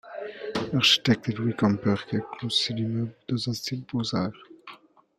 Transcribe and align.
L'architecte 0.73 1.29
est 1.29 1.33
Louis 1.33 1.55
Kamper 1.55 1.93
qui 2.09 2.15
a 2.17 2.21
conçu 2.21 2.73
l'immeuble 2.73 3.13
dans 3.29 3.49
un 3.49 3.53
style 3.53 3.83
Beaux-arts. 3.83 4.31